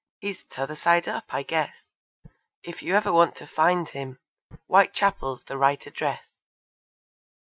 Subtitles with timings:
[0.19, 1.83] He's t' other side up I guess;
[2.63, 4.17] If you ever want to find Him,
[4.65, 6.23] Whitechapel's the right address.